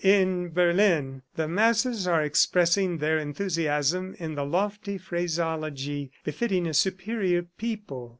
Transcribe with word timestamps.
"In 0.03 0.49
Berlin, 0.49 1.21
the 1.35 1.47
masses 1.47 2.07
are 2.07 2.23
expressing 2.23 2.97
their 2.97 3.19
enthusiasm 3.19 4.15
in 4.17 4.33
the 4.33 4.43
lofty 4.43 4.97
phraseology 4.97 6.11
befitting 6.23 6.65
a 6.65 6.73
superior 6.73 7.43
people. 7.43 8.09